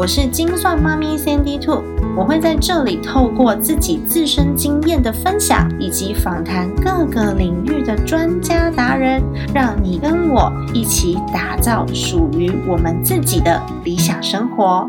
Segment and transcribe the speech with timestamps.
[0.00, 1.82] 我是精算妈咪 Sandy Two，
[2.16, 14.88] 我会在这里透过自己自身经验的分享，以及访谈各个领域的专家达人，让你跟我一起打造属于我们自己的理想生活。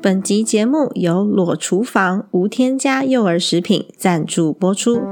[0.00, 5.02] 本集节目由裸厨房无添加幼儿食品赞助播出。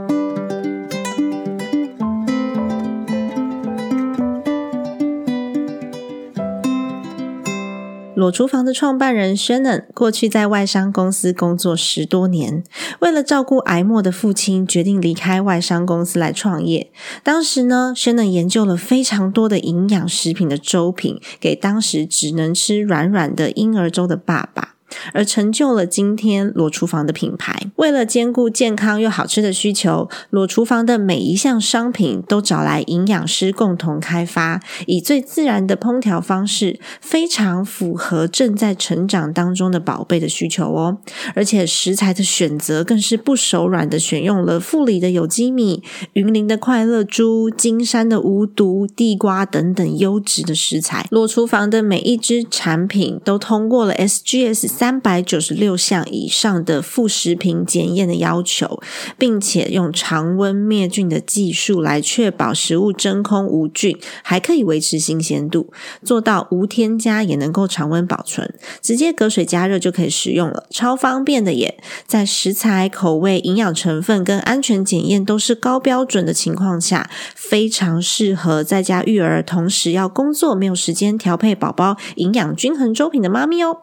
[8.27, 12.65] 裸厨房的创办人 Shannon 过去在外商公司工作十多年，
[12.99, 16.91] 为了照顾癌末的父亲，决定离开外商公司来创业。
[17.23, 24.76] 当时呢，Shannon 研究了非常多的营养食品的粥品，给当时只能吃软软的婴儿粥的爸爸。
[25.13, 27.61] 而成就了今天裸厨房的品牌。
[27.77, 40.99] 为了兼顾健康又好吃的需求，裸厨房的每一项商品都找来营养师共同开发，以最自然的烹调方式，非常符合正在成长当中的宝贝的需求哦。
[41.35, 51.07] 而且食材的选择更是不手软的，选用了富里的有机米、云林的快乐猪、金山的无毒地瓜等等优质的食材。
[51.11, 54.67] 裸厨房的每一只产品都通过了 SGS。
[54.67, 58.81] 三三百九十六项以上的副食品检验的要求，
[59.19, 65.73] 并且用常温灭菌的技术来确保食物真空无菌，还可以维持新鲜度，
[66.05, 71.83] 做到无添加也能够常温保存，直接隔水加热就可以食用了，超方便的耶！
[72.07, 83.79] 在食材、口味、营养成分跟安全检验都是高标准的情况下，非常适合在家育儿，同时要工作没有时间调配宝宝营养均衡粥品的妈咪哦。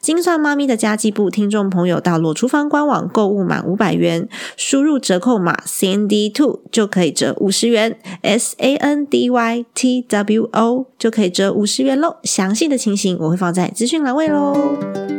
[0.00, 0.38] 精算。
[0.38, 12.16] 妈妈咪的家计部听众朋友到裸厨房官网购物满五百元，输入折扣码 C N D two 就可以折五十元，S A N D Y T W O 就可以折五十元喽。
[12.22, 15.17] 详细的情形我会放在资讯栏位喽。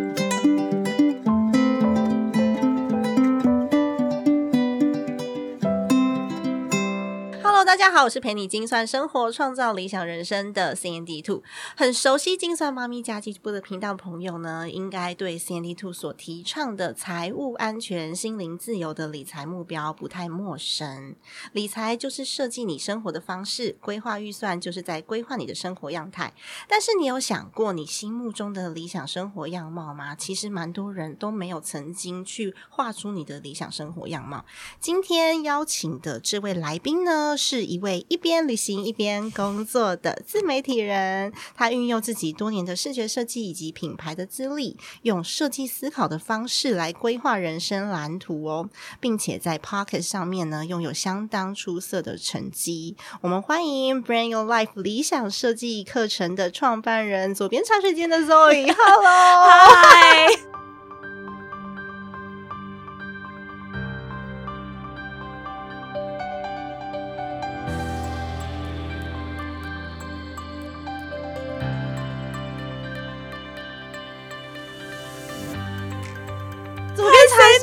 [7.80, 11.42] 大家好，我是陪你精算生活、创造理想人生的 C N D Two。
[11.78, 21.16] 很熟悉精算妈咪家计部的频道朋友呢，应该对 C N D Two 所提倡的财务安全、心灵自由的理财目标不太陌生。
[21.54, 26.34] 理财就是设计你生活的方式，规划预算就是在规划你的生活样态。
[26.68, 30.14] 但是你有想过你心目中的理想生活样貌吗？
[30.14, 34.44] 其实蛮多人都没有曾经去画出你的理想生活样貌。
[34.82, 37.69] 今天邀请的这位来宾呢，是。
[37.70, 48.70] 是一位一边旅行一边工作的自媒体人，他运用自己多年的视觉设计以及品牌的资历，用设计思考的方式来规划人生蓝图哦，
[49.00, 52.96] 并且在 Pocket 上面呢拥有相当出色的成绩。
[53.22, 60.28] 我们欢迎 Brand Your Life 理想设计课程的创办人，左边茶水间的 Zoe，Hello，嗨。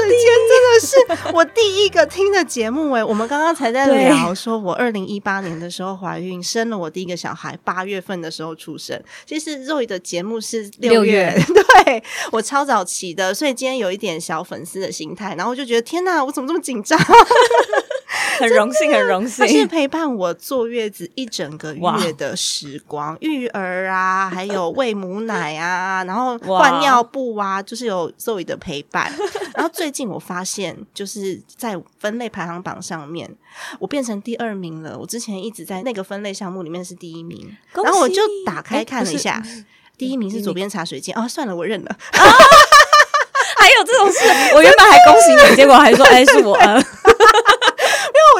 [0.09, 0.19] 间
[0.49, 3.05] 真的是我第一个听的节目哎！
[3.05, 9.01] 我们刚刚才在聊，说我二零一八年的时候怀孕，生了我第一个小孩，八月份的时候出生。
[9.25, 11.35] 其实肉 y 的节目是六月，
[11.85, 12.03] 对
[12.33, 16.99] 我超早起的，所以今天有一点小粉丝的心态，然后我就觉得天哪，我怎么这么紧张？
[18.39, 29.11] 很荣幸，很荣幸，是陪伴我坐月子一整个月的时光，育儿啊， 还有喂母奶啊，然后换尿布啊，就是有 Zoe 的陪伴。
[29.57, 33.31] 然后最近我发现，就是在分类排行榜上面，
[33.79, 34.99] 我变成第二名了。
[34.99, 39.43] 我之前一直在那个分类项目里面是第一名，然后我就打开看了一下，
[39.97, 41.17] 第一名是左边茶水间。
[41.19, 41.97] 哦，算了，我认了。
[43.59, 44.19] 还有这种事，
[44.55, 46.57] 我原本还恭喜你，结果还说哎是我。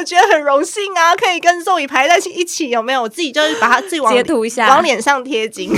[0.07, 3.01] 我觉得很荣幸啊，可以跟周宇排在一起，有没有？
[3.01, 5.69] 我自己就是把它自己截图一下，往脸上贴金，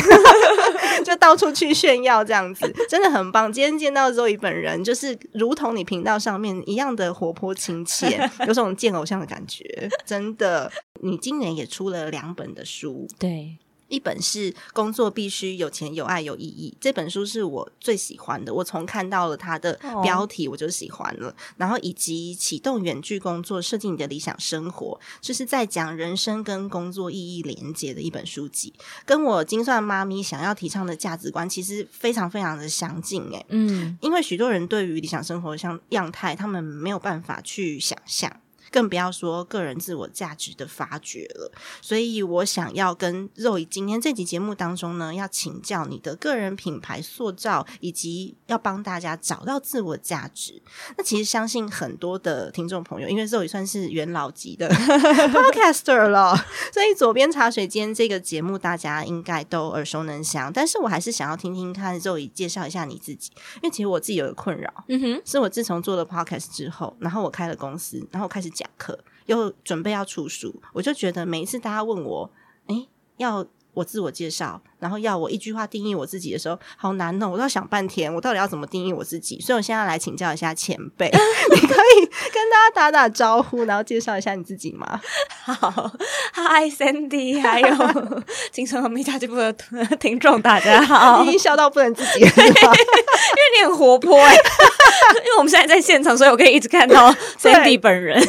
[1.03, 3.51] 就到处去炫耀这样子，真的很棒。
[3.51, 9.89] 今天见到周宇本人，就是如同你频道上面一样的活泼亲切，有种见偶像的感觉。
[10.05, 10.71] 真的，
[11.01, 13.57] 你今年也出了两本的书， 对。
[13.89, 18.53] 一本是《工作必须有钱、有爱、有意义》，这本书是我最喜欢的。
[18.53, 28.73] 我从看到了它的标题我就喜欢了，然后以及启动远距工作，设计你的理想生活，就是在讲人生跟工作意义连接的一本书籍，
[29.05, 33.23] 跟我精算妈咪想要提倡的价值观其实非常非常的相近。
[33.31, 38.31] 诶，嗯因为许多人对于理想生活像样态，他们没有办法去想象。
[38.71, 41.51] 更不要说个人自我价值的发掘了，
[41.81, 50.61] 所以我想要跟肉以今天这集节目当中呢，要请教你的个人品牌塑造，以及要帮大家找到自我价值。
[50.97, 54.69] 那其实相信很多的听众朋友，因为肉姨算是元老级的
[55.33, 56.35] podcaster 了，
[56.73, 60.51] 所以左边茶水间这个节目大家应该都耳熟能详。
[60.53, 72.29] 但是我还是想要听听看肉以介绍一下你自己，因为其实我自己有个困扰，嗯哼，是我自从做了 podcast 之后，然后我开了公司，然后我开始讲课，又准备要出书，我就觉得每一次大家问我，
[72.67, 73.45] 诶，要
[73.79, 79.39] 我自我介绍，然后要我一句话定义我自己的时候，好难哦，我都要想半天，我到底要怎么定义我自己？
[79.39, 81.09] 所以我现在来请教一下前辈，
[81.55, 84.99] 你可以跟大家打打招呼，然后介绍一下你自己吗？
[85.45, 85.91] 好
[86.33, 87.67] ，Hi Sandy，还有
[88.51, 89.53] 精神和美家这部的
[89.97, 91.21] 听众，大家好。
[91.21, 97.11] 你已经笑到不能自己了，因为你很活泼哎、因为我们现在在现场，所以我可以一直看到
[97.41, 98.19] Sandy 本人，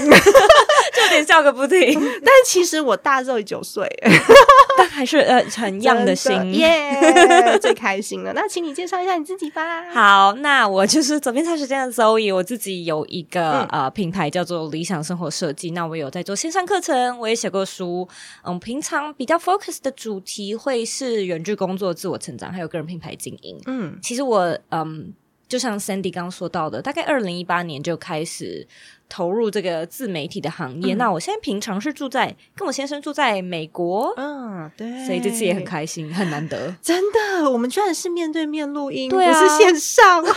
[1.11, 1.93] 点笑个不停，
[2.25, 3.87] 但其实我大肉九岁，
[4.79, 8.33] 但还是呃很样的心真耶， 最开心了。
[8.33, 9.91] 那请你介绍一下你自己吧。
[9.91, 15.71] 好，那我就是左边茶时间的 Zoe，我自己有一个、嗯呃品牌叫做理想生活设计。
[15.73, 18.09] 那我有在做线上课程，我也写过书。
[18.45, 23.61] 嗯，平常比较 focus 的主题会是远距工作、自我成长，还有个人品牌经营。
[23.67, 25.12] 嗯其实我嗯，
[25.49, 28.67] 就像 Sandy 刚刚说到的，大概二零一八年就开始
[29.11, 30.95] 投入这个自媒体的行业。
[30.95, 30.99] 嗯。
[30.99, 36.75] 那我现在平常是住在跟我先生住在美国，嗯，对，所以这次也很开心，很难得。
[36.81, 39.33] 真的，我们居然是面对面录音，对啊。
[39.33, 40.33] 不是线上，好感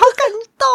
[0.57, 0.67] 动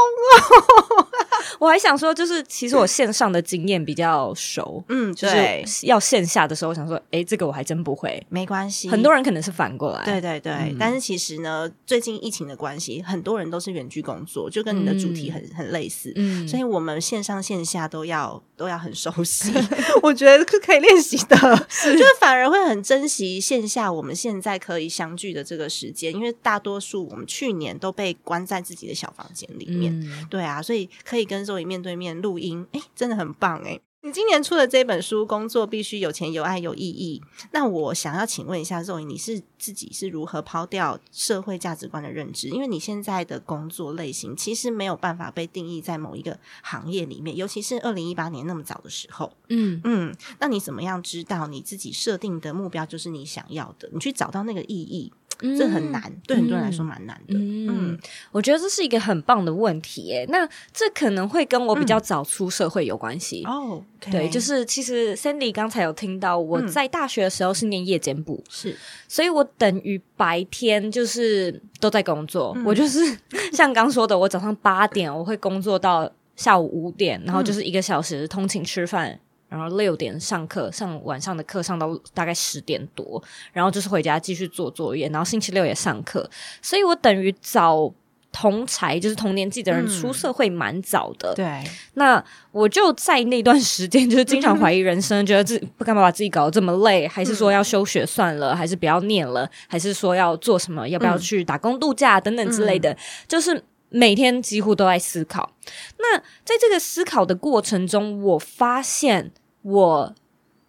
[1.03, 1.09] 哦。
[1.59, 8.25] 我还想说，就是其实我线上的经验比较熟，嗯，就对，是要线下的时候，想说，哎，这个我还真不会。
[8.29, 16.13] 没关系，很多人可能是反过来，对对对，但是其实呢，最近疫情的关系，很多人都是远距工作，就跟你的主题很、很类似。
[16.17, 19.53] 嗯，所以我们线上线下都要 都要很熟悉，
[20.03, 30.27] 我觉得是可以练习的，就是反而会很珍惜线下我们现在可以相聚的这个时间，因为大多数我们去年都被关在自己的小房间里面，嗯。
[30.29, 33.81] 对啊，所以可以跟周颖面对面录音，哎，真的很棒哎。
[34.01, 42.49] 你今年出的这本书《工作必须有钱、有爱、有意义》，那我想要请问一下周宇，你是自己是如何抛掉社会价值观的认知？
[42.49, 49.33] 因为你现在的工作类型其实没有办法被定义在某一个行业里面，尤其是二零一八年那么早的时候。
[49.49, 53.91] 嗯嗯，那你怎么样知道你自己设定的目标就是你想要的？
[53.93, 57.35] 你去找到那个意义，这很难，对很多人来说蛮难的。
[57.35, 57.99] 嗯嗯，
[58.33, 60.27] 我觉得这是一个很棒的问题耶。
[60.29, 63.45] 那这可能会跟我比较早出社会有关系。
[63.45, 68.77] 哦，对，就是其实 Sandy 刚才有听到，我嗯在大学的时候是念夜间部，是
[69.07, 72.53] 所以我等于白天就是都在工作。
[72.57, 73.01] 嗯我就是
[73.53, 79.19] 像刚说的，我早上八点我会工作到下午五点，然后就是一个小时通勤吃饭。
[79.49, 83.23] 然后六点上课，上晚上的课上到大概十点多，
[83.53, 86.29] 然后就是回家继续做作业，然后星期六也上课，
[86.61, 87.93] 所以我等于早
[88.31, 91.33] 同才就是同年纪的人嗯出社会蛮早的。
[91.35, 91.65] 对，
[91.95, 92.23] 那
[92.53, 102.95] 我就在那段时间，就是经常怀疑人生，觉得自己不干嘛把自己搞得这么累，还是说要休学算了，还是不要念了，还是说要做什么，要不要去打工度假等等之类的，
[103.27, 105.53] 就是每天几乎都在思考。
[105.99, 109.31] 那在这个思考的过程中，我发现
[109.63, 110.15] 我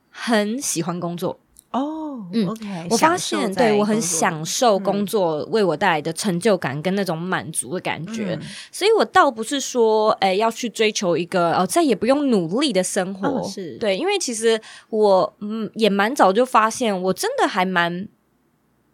[0.09, 1.39] 很喜欢工作，
[1.71, 8.41] 哦，嗯 o k 我发现，对我很享受工作为我带来的成就感跟那种满足的感觉，嗯。
[8.71, 13.77] 所以我倒不是说，哎、要去追求一个哦再也不用努力的生活，哦是。
[13.77, 14.59] 对，因为其实
[14.89, 18.07] 我嗯也蛮早就发现，我真的还蛮。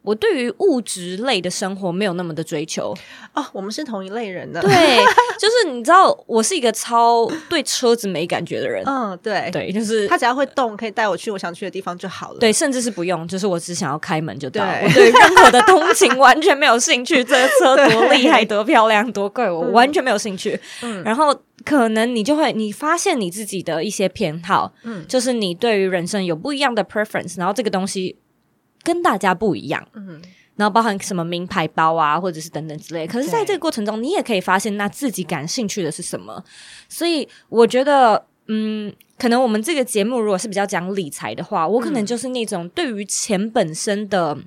[0.05, 2.93] 我对于物质类的生活没有那么的追求，
[3.33, 4.71] 哦，我们是同一类人的，对，
[5.39, 12.39] 就是你知道，我是一个超对车子没感觉的人，嗯，对，对，就是他只要会动，可以带我去我想去的地方就好了。
[12.39, 14.63] 对，甚至是不用，就是我只想要开门就到。
[14.63, 20.59] 对我对任何的通勤完全没有兴趣，这个车多厉害、多漂亮、多贵，我完全没有兴趣。
[20.83, 28.15] 嗯然后可能你就会，你发现你自己的一些偏好，嗯就是你对于人生有不一样的 preference，然后这个东西
[28.86, 29.86] 跟大家不一样。
[29.96, 30.22] 嗯，
[30.56, 33.06] 然后包含什么名牌包啊，或者是等等之类。
[33.06, 36.42] 可是，在这个过程中，你也可以发现那自己感兴趣的是什么。
[36.88, 44.38] 所以，我觉得，嗯，可能我们这个节目如果是比较讲理财的话，我可能就是那种对于钱本身的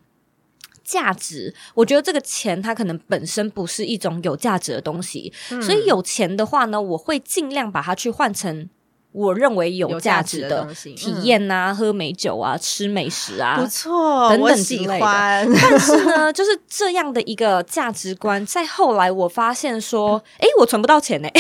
[0.83, 5.30] 价值，我觉得这个钱它可能本身不是一种有价值的东西，
[5.61, 8.71] 所以有钱的话呢，我会尽量把它去换成。
[9.18, 15.00] 我认为有价值的体验呐，喝美酒啊，吃美食啊，不错，等等之类的。
[15.60, 21.28] 但是呢，就是这样的一个价值观，在后来我发现说， 哎，我存不到钱呢。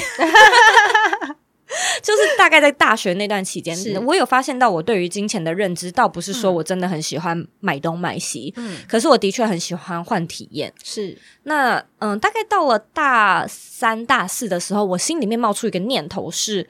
[2.02, 10.72] 就是大概在大学那段期间，我有发现到我对于金钱的认知，倒不是说我真的很喜欢买东买西，嗯，可是我的确很喜欢换体验。
[10.82, 16.68] 是那嗯，大概到了大三、大四的时候，我心里面冒出一个念头是。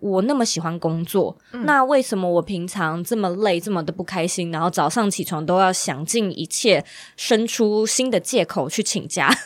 [0.00, 6.84] 我那么喜欢工作，那为什么我平常这么累，这么的不开心，然后早上起床都要想尽一切，
[7.16, 9.30] 生出新的借口去请假？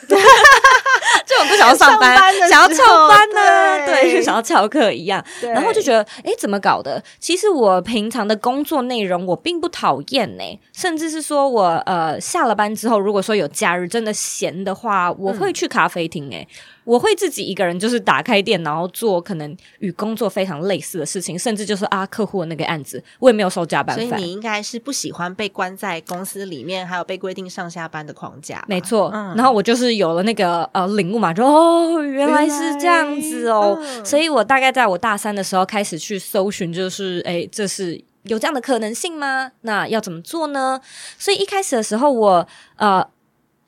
[1.26, 2.16] 就我不想要上班，
[2.48, 3.86] 想要翘班呢？
[3.86, 5.24] 对，就想要翘课一样。
[5.42, 7.02] 然后就觉得，哎，怎么搞的？
[7.20, 16.46] 其实我平常的工作内容我并不讨厌呢，甚至是说我呃下了班之后，如果说有假日真的闲的话，我会去咖啡厅哎。
[16.90, 24.08] 我会自己一个人，就是打开电脑做可能与工作非常类似的事情，甚至就是啊客户的那个案子，我也没有收加班费。
[24.08, 28.64] 所以你应该是不喜欢被关在公司里面，还有被规定上下班的框架。
[28.66, 39.52] 没错，嗯然后我就是有了那个呃领悟嘛，就哦原来是这样子哦，所以我大概在我大三的时候开始去搜寻，就是哎这是有这样的可能性吗？
[39.60, 40.80] 那要怎么做呢？
[41.16, 43.06] 所以一开始的时候，我呃。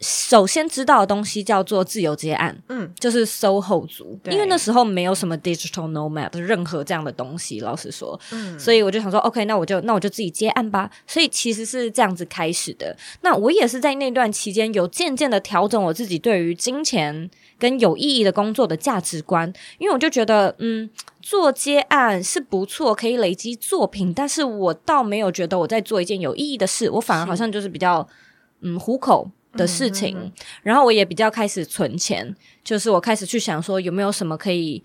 [0.03, 10.91] 首先知道的东西叫做自由接案，嗯，就是 SOHO 族，因为那时候没有什么 digital nomad 任何这样的东西，老实说，嗯，所以我就想说，OK，那我就那我就自己接案吧。
[11.07, 12.97] 所以其实是这样子开始的。
[13.21, 20.91] 那我也是在那段期间有渐渐的调整我自己对于金钱跟有意义的工作的价值观，因为我就觉得，嗯，
[21.21, 28.09] 做接案是不错，可以累积作品，但是我倒没有觉得我在做一件有意义的事，我反而好像就是比较，
[28.63, 29.31] 嗯，糊口。
[29.53, 30.33] 的事情，
[30.63, 34.83] 然后我也比较开始存钱，就是我开始去想说有没有什么可以，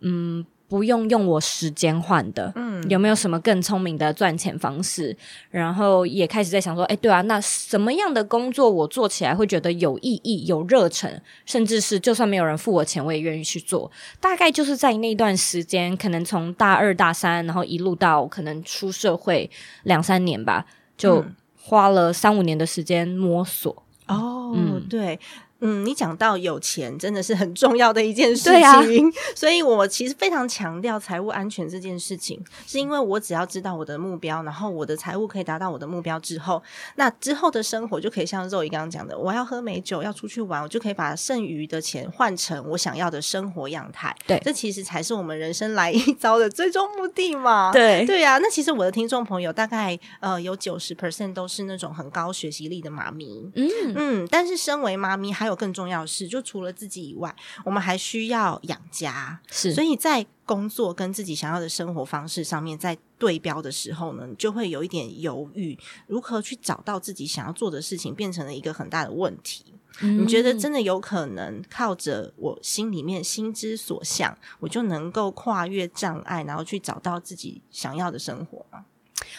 [0.00, 5.16] 嗯，不用用我时间换的，嗯，有没有什么更聪明的赚钱方式？
[5.50, 13.90] 然后也开始在想说，哎，对啊，那什么样的工作我做起来会觉得有意义、有热忱，甚至是就算没有人付我钱，我也愿意去做。
[14.20, 19.48] 大概就是在那段时间，可能从大二、大三，然后一路到可能出社会
[19.84, 21.24] 两三年吧，就
[21.56, 23.84] 花了三五年的时间摸索。
[24.06, 25.18] 哦，对。
[25.60, 28.50] 嗯，你讲到有钱真的是很重要的一件事
[28.84, 36.62] 情， 所以我其实非常强调财务安全这件事情，是因为我只要知道我的目标，然后我的财务可以达到我的目标之后，
[36.96, 44.14] 那之后的生活就可以像肉姨刚刚讲的，我要喝美酒，要出去玩，我就可以把剩余的钱换成我想要的生活样态。
[44.26, 47.72] 对，这其实才是我们人生来一遭的最终目的嘛。
[47.72, 48.36] 对，对呀。
[48.36, 55.45] 那其实我的听众朋友大概呃有九十 percent 都是那种很高学习力的妈咪，嗯嗯，但是身为妈咪还。
[55.46, 57.32] 还有更重要的事，就除了自己以外，
[57.64, 59.40] 我们还需要养家。
[59.48, 69.64] 是，所以在工作跟自己想要的生活方式上面，在对标的时候呢，就会有一点犹豫，如何去找到自己想要做的事情，变成了一个很大的问题。
[70.00, 78.84] 你觉得真的有可能靠着我心里面心之所向，我就能够跨越障碍，然后去找到自己想要的生活吗？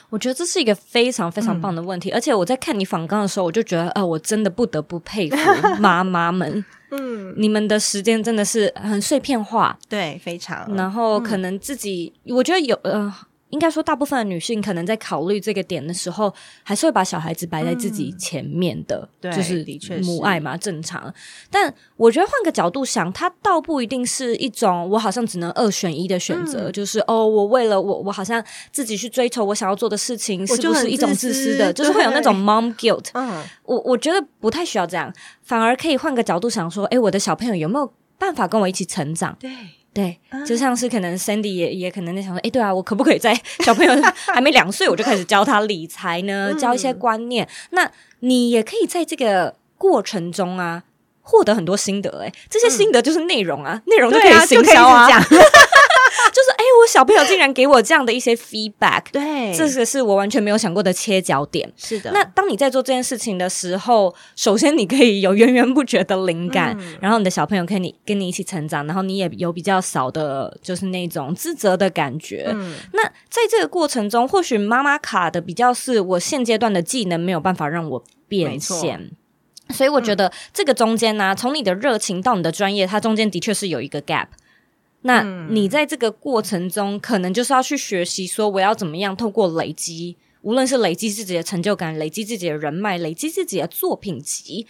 [0.09, 5.37] 我觉得这是一个非常非常棒的问题，而且我在看你访纲的时候，我就觉得，呃，我真的不得不佩服
[5.79, 13.13] 妈妈们，嗯，你们的时间真的是很碎片化，对，非常，然后可能自己，我觉得有，呃。
[13.49, 19.65] 应该说，大部分的女性可能在考虑这个点的时候，还是会把小孩子摆在自己前面的，就是
[20.03, 21.13] 母爱嘛，正常。
[21.49, 31.71] 但我觉得换个角度想，它倒不一定是一种我好像只能二选一的选择，就是哦，我为了我，我好像自己去追求我想要做的事情，是不是一种自私的？
[31.73, 33.09] 就是会有那种 mom guilt。
[33.13, 39.37] 嗯，我我觉得不太需要这样，反而可以换个角度想说，哎，我的小朋友有没有办法跟我一起成长？
[39.39, 39.49] 对。
[39.97, 43.91] 对，就像是可能 Sandy 也也可能在想说，哎，对啊，我可不可以在小朋友
[44.31, 46.53] 还没两岁，我就开始教他理财呢？
[46.53, 47.49] 教一些观念。
[47.71, 47.89] 那
[48.19, 50.83] 你也可以在这个过程中啊，
[51.21, 52.21] 获得很多心得。
[52.21, 55.09] 哎，这些心得就是内容啊，内容就可以行销啊。
[56.31, 61.71] 就是哎，我小朋友竟然给我这样的一些 feedback，对，这个是我完全没有想过的切角点。
[61.75, 72.55] 是的，那当你在做这件事情的时候，首先你可以有源源不绝的灵感，然后你的小朋友可以跟你一起成长，然后你也有比较少的，就是那种自责的感觉。
[72.93, 79.11] 那在这个过程中，或许妈妈卡的比较是我现阶段的技能没有办法让我变现，
[79.69, 84.27] 所以我觉得这个中间呢，从你的热情到你的专业，它中间的确是有一个 gap。
[85.07, 94.67] 那你在这个过程中，可能就是要去学习，说我要怎么样透过累积无论是累积自己的成就感、累积自己的人脉、累积自己的作品集，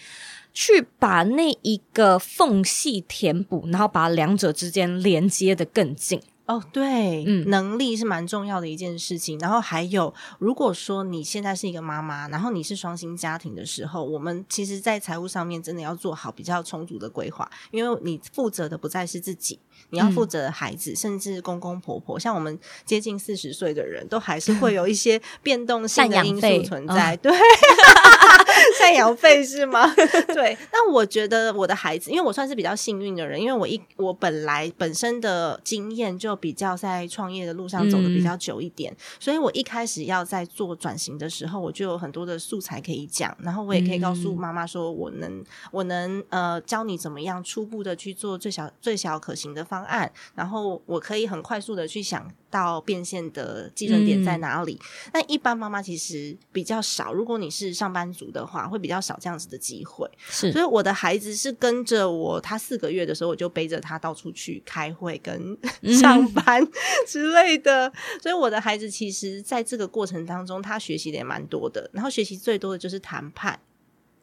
[0.54, 6.22] 去把那一个缝隙填补，然后把两者之间连接的更近。
[6.48, 9.38] 哦，对，嗯能力是蛮重要的一件事情。
[9.38, 22.20] 然后还有，如果说你现在是一个妈妈，然后你是双薪家庭的时候，我们其实，在财务上面真的要做好比较充足的规划，因为你负责的不再是自己，你要负责孩子，甚至公公婆婆。
[22.20, 27.16] 像我们接近四十岁的人，都还是 会有一些变动性的因素存在。
[27.18, 27.32] 对，
[28.80, 29.94] 赡养费是吗？
[30.34, 30.58] 对。
[30.72, 54.80] 那我觉得我的孩子，因为我算是比较幸运的人，因为我一我本来本身的经验就比较在创业的路上走的比较久一点，所以我一开始要在做转型的时候，我就有很多的素材可以讲，然后我也可以告诉妈妈说，我能我能呃教你怎么样初步的去做最小最小可行的方案，然后我可以很快速的去想到变现的基准点在哪里。
[55.12, 60.10] 但一般妈妈其实比较少，如果你是上班族的话，会比较少这样子的机会。
[60.30, 65.58] 是所以我的孩子是跟着我，他四个月的时候，我就背着他到处去开会跟
[66.00, 66.66] 上班
[67.08, 67.92] 之类的。
[68.22, 71.90] 所以我的孩子其实在这个过程当中，他学习的也蛮多的。
[71.94, 73.60] 然后学习最多的就是谈判，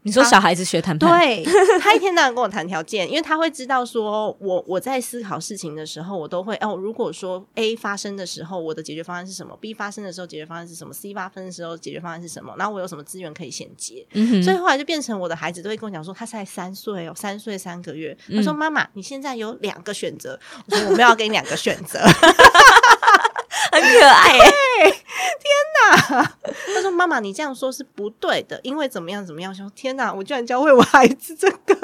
[0.04, 1.42] 你说小孩子学谈判，对
[1.80, 12.54] 他一天到晚跟我谈条件，因为他会知道说我我在思考事情的时候，我都会哦，如果说 A 发生的时候，我的解决方案是什么；B 发生的时候，解决方案是什么；C 发生的时候，解决方案是什么。
[12.58, 14.06] 然后我有什么资源可以衔接。
[14.12, 18.14] 嗯，所以后来就变成我的孩子都会跟我讲说，他才三岁哦，三岁三个月。
[18.28, 21.98] 他说：“妈妈，你现在有两个选择。”我说：“我没有要给你两个选择。
[23.72, 26.36] 很可爱天哪。
[26.74, 31.74] 他说：“妈妈，你这样说是不对的，因为怎么样怎么样。”说：“天哪，我居然教会我孩子这个，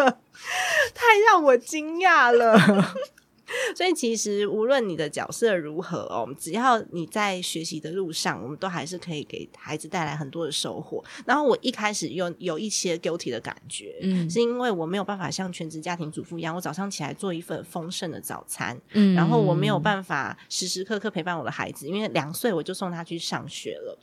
[0.95, 2.95] 太让我惊讶了。”
[3.77, 11.03] 所以其实无论你的角色如何哦，只要你在学习的路上，我们都还是可以给孩子带来很多的收获。
[11.27, 23.99] 然后我一开始有有一些 guilty 的感觉，嗯是因为我没有办法像全职家庭主妇一样，我早上起来做一份丰盛的早餐，嗯然后我没有办法时时刻刻陪伴我的孩子，因为两岁我就送他去上学了。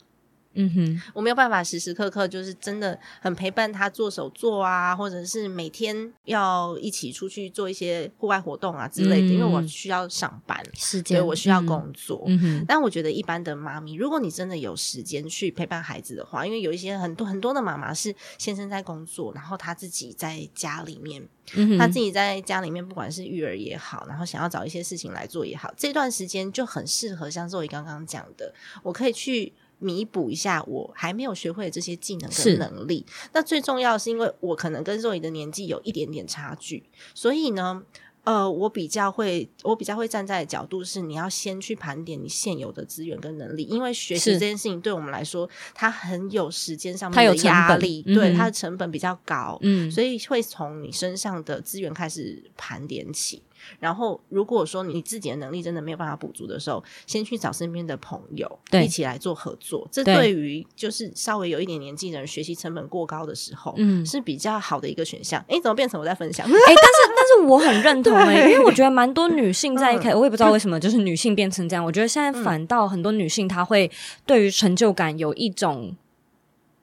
[0.54, 12.24] 嗯哼，我没有办法时时刻刻就是真的很陪伴他做手作啊，或者是每天要一起出去做一些户外活动啊之类的，嗯因为我需要上班，时间所以我需要工作。
[12.26, 21.22] 嗯哼，但我觉得一般的妈咪，如果你真的有时间去陪伴孩子的话，因为有一些很多很多的妈妈是先生在工作，然后她自己在家里面，
[21.54, 29.52] 嗯她自己在家里面，不管是育儿也好，然后想要找一些事情来做也好，这段时间就很适合像周怡刚刚讲的，我可以去。
[29.78, 33.04] 弥补一下我还没有学会的这些技能是跟能力。
[33.32, 37.82] 那最重要的是，因为我可能跟若怡的年纪有一点点差距，所以呢，
[38.24, 53.42] 呃，我比较会，我比较会站在的角度是，你要先去盘点你现有的资源跟能力，因为学习这件事情对我们来说，它很有时间上面的压力，对它的成本比较高，嗯，所以会从你身上的资源开始盘点起。
[53.78, 59.86] 然后，如果说你自己的能力真的没有办法补足的时候，先去找身边的朋友对一起来做合作。
[59.90, 65.44] 这对对于就是稍微有一点年纪的人，学习成本过高的时候，嗯是比较好的一个选项。
[65.48, 66.46] 诶，怎么变成我在分享？
[66.46, 71.84] 哎、但是但是我很认同 哎、对因为我觉得蛮多女性在一嗯开，我也不知道为什么，就是女性变成这样。
[71.84, 73.90] 我觉得现在反倒很多女性她会
[74.26, 75.94] 对于成就感有一种，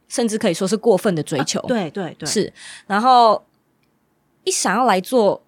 [0.08, 1.60] 甚至可以说是过分的追求。
[1.67, 2.54] 对对对，是，
[2.88, 3.43] 然后
[4.43, 5.41] 一想要来做，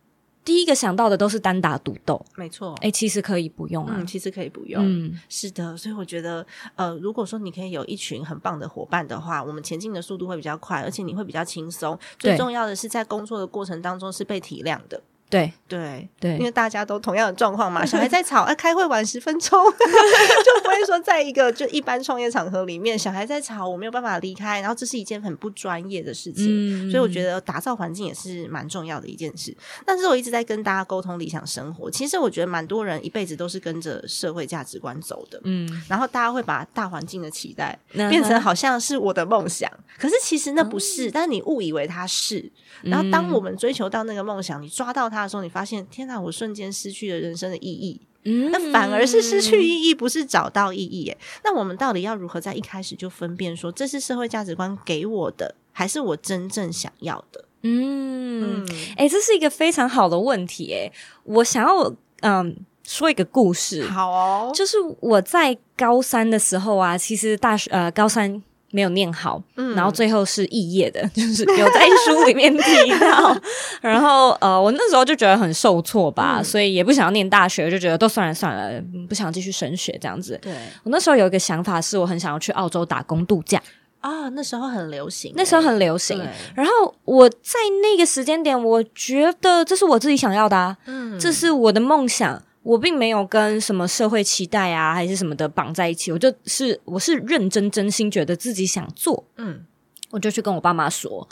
[0.48, 2.26] 第一个想到的都是单打独斗。
[2.38, 2.74] 没错。
[2.80, 4.08] 哎、其实可以不用啊嗯，。
[4.08, 4.82] 其实可以不用。
[4.82, 6.46] 嗯是的，所以我觉得，
[6.78, 12.00] 呃，如果说你可以有一群很棒的伙伴的话，我们前进的速度会比较快，而且你会比较轻松。
[12.18, 15.02] 最重要的是，在工作的过程当中是被体谅的。
[15.30, 26.46] 对对，对因为大家都同样的状况嘛， 小孩在吵，啊，开会晚十分钟， 就不会说在一个就一般创业场合里面，小孩在吵，我没有办法离开，然后这是一件很不专业的事情。
[26.48, 29.56] 嗯所以我觉得打造环境也是蛮重要的一件事。
[29.86, 35.42] 但是我一直在跟大家沟通理想生活，其实我觉得蛮多人一辈子都是跟着社会价值观走的。
[35.44, 37.78] 嗯，然后大家会把大环境的期待
[38.10, 42.50] 变成好像是我的梦想，可是其实那不是，但是你误以为它是。
[42.84, 48.02] 然后当我们追求到那个梦想，你抓到它的时候，你发现天哪，我瞬间失去了人生的意义。
[48.30, 51.04] 嗯那反而是失去意义，不是找到意义。
[51.04, 51.18] 耶。
[51.46, 57.46] 那我们到底要如何在一开始就分辨说这是社会价值观给我的，还是我真正想要的？
[57.64, 60.92] 嗯，哎、这是一个非常好的问题、哎，
[61.24, 73.36] 我想要嗯说一个故事，好哦，就是我在高三的时候啊，其实大学呃高三没有念好，嗯然后最后是肄业的， 就是有在书里面提到。
[73.82, 80.38] 然后呃，我那时候就觉得很受挫吧，嗯所以也不想要念大学，就觉得都算了算了，嗯不想继续升学这样子。
[80.42, 80.52] 对
[80.84, 83.62] 我那时候有一个想法，是我很想要去澳洲打工度假，
[84.02, 86.22] 啊，那时候很流行欸，那时候很流行。
[86.54, 92.44] 然后我在那个时间点，我觉得这是我自己想要的啊，嗯这是我的梦想。
[92.68, 99.66] 我并没有跟什么社会期待啊，还是什么的绑在一起，我就是我是认真真心觉得自己想做，嗯
[100.12, 101.26] 我就去跟我爸妈说。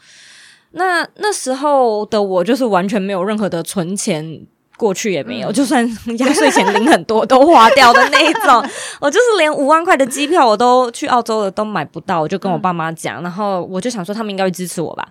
[0.72, 4.46] 那那时候的我就是完全没有任何的存钱，
[4.78, 5.86] 过去也没有，就算
[6.20, 8.70] 压岁钱领很多都花掉的那一种。
[9.02, 15.06] 我就是连五万块的机票我都去澳洲了都买不到，我就跟我爸妈讲，然后我就想说他们应该会支持我吧。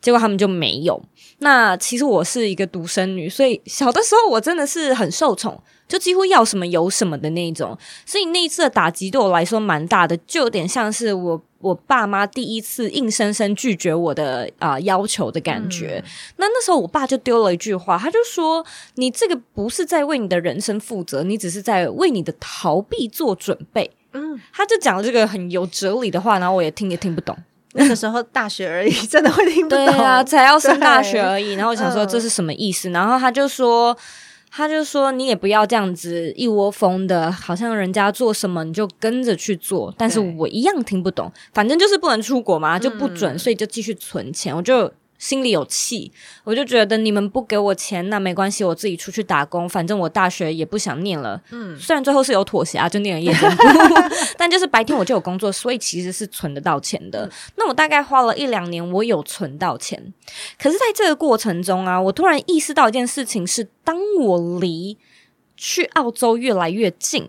[0.00, 1.00] 结果他们就没有。
[1.40, 7.76] 那其实我是一个独生女，所以小的时候我真的是很受宠，就几乎要什么有什么的那种。
[8.04, 16.02] 所以那一次的打击对我来说蛮大的，就有点像是我我爸妈第一次硬生生拒绝我的啊、呃要求的感觉。
[16.36, 18.64] 那那时候我爸就丢了一句话，他就说
[18.96, 27.36] ：“你这个不是在为你的人生负责，你只是在为你的逃避做准备。”嗯，他就讲了这个很有哲理的话，然后我也听也听不懂。
[27.74, 29.86] 那个时候大学而已， 真的会听不懂。
[29.86, 31.52] 对啊，才要上大学而已。
[31.54, 32.90] 然后我想说嗯这是什么意思？
[32.90, 33.96] 然后他就说。
[34.50, 39.94] 他就说：“你也不要这样子一窝蜂的，好像人家做什么你就跟着去做。
[39.98, 44.56] 但是我一样听不懂，反正就是不能出国嘛，就不准，嗯所以就继续存钱。
[44.56, 46.10] 我就心里有气，
[46.44, 51.40] 我就觉得你们不给我钱，那没关系，我自己出去打工，反正我大学也不想念了。
[51.50, 53.64] 嗯虽然最后是有妥协啊，就念了夜间部，
[54.38, 57.28] 但就是白天我就有工作，所以其实是存得到钱的。
[57.56, 60.14] 那我大概花了一两年，我有存到钱。
[60.58, 64.96] 可是在这个过程中啊，我突然意识到一件事情是，当我离
[65.56, 67.28] 去澳洲越来越近。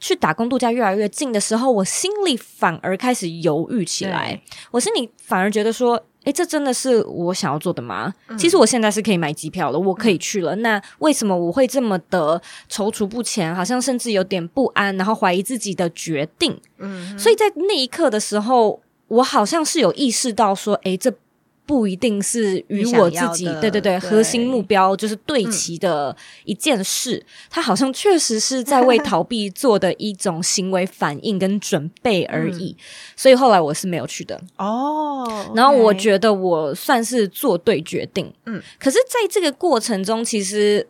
[0.00, 4.38] 去打工度假越来越近的时候，我心里反而开始犹豫起来。
[4.70, 8.12] 我心里反而觉得说，诶，这真的是我想要做的吗？
[8.38, 10.54] 其实我现在是可以买机票了，我可以去了。
[10.56, 13.54] 那为什么我会这么的踌躇不前？
[13.54, 16.58] 好像甚至有点不安，然后怀疑自己的决定。
[16.78, 21.12] 嗯，所以在那一刻的时候，我好像是有意识到说，诶，这
[21.66, 23.98] 不一定是与我自己对对对对。
[23.98, 32.76] 核心目标就是对齐的一件事，它好像确实是在为逃避 做的一种行为反应跟准备而已。
[33.16, 34.40] 所以后来我是没有去的。
[34.56, 40.86] 哦，然后我觉得我算是做对决定，嗯嗯，可是在这个过程中，其实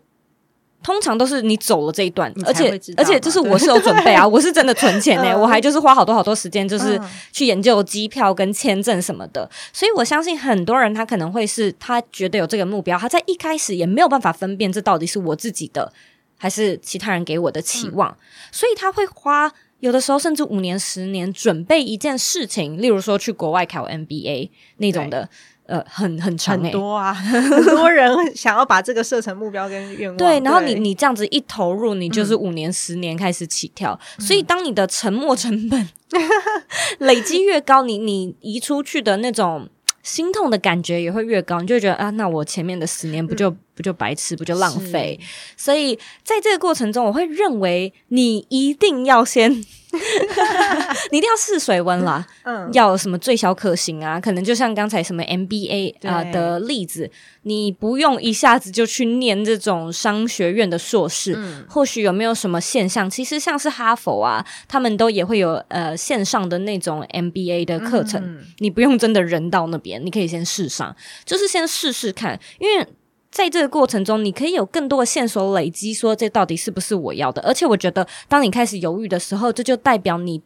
[0.84, 5.40] 通常都是你走了这一段而且而且就是我是有准备啊， 我是真的存钱呢、嗯。
[5.40, 7.10] 我还就是花好多好多时间，就是嗯。
[7.32, 15.90] 去研究机票跟签证什么的，所以我相信很多人他可能会是他觉得有这个目标，他在一开始也没有办法分辨这到底是我自己的
[16.36, 18.16] 还是其他人给我的期望，嗯。
[18.52, 19.50] 所以他会花。
[19.80, 25.28] 有的时候甚至五年、十年准备一件事情，例如说去国外考 MBA 那种的，
[25.66, 30.16] 呃，很很长、欸、很多啊， 很多人想要把这个设成目标跟愿望。
[30.18, 33.98] 对，然后你你这样子一投入，你就是五年、十年开始起跳。
[34.18, 35.88] 所以当你的沉没成本
[36.98, 39.66] 累积越高，你你移出去的那种
[40.02, 45.18] 心痛的感觉也会越高，你就会觉得啊，那我前面的十年不就、不就白吃，不就浪费？
[45.56, 49.64] 所以在这个过程中，我会认为你一定要先，
[51.10, 52.26] 你一定要试水温啦。
[52.42, 54.20] 嗯，要什么最小可行啊？
[54.20, 57.10] 可能就像刚才什么 MBA 啊、对的例子，
[57.42, 63.08] 你不用一下子就去念这种商学院的硕士，嗯或许有没有什么现象？
[63.08, 72.86] 其实像是哈佛啊，他们都也会有呃线上的那种 MBA 的课程，嗯你不用真的人到那边，你可以先试上，就是先试试看，因为。
[73.34, 77.42] 在这个过程中，你可以有更多的线索累积，说这到底是不是我要的。
[77.42, 80.40] 而且，我觉得当你开始犹豫的时候，这就代表你